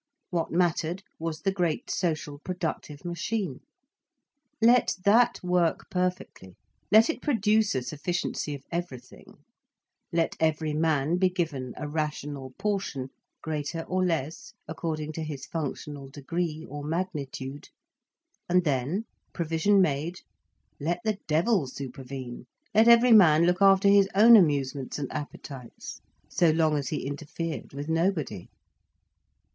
[0.31, 3.59] What mattered was the great social productive machine.
[4.59, 6.55] Let that work perfectly,
[6.91, 9.37] let it produce a sufficiency of everything,
[10.11, 13.09] let every man be given a rational portion,
[13.43, 17.69] greater or less according to his functional degree or magnitude,
[18.49, 19.05] and then,
[19.35, 20.21] provision made,
[20.79, 26.49] let the devil supervene, let every man look after his own amusements and appetites, so
[26.49, 28.47] long as he interfered with nobody.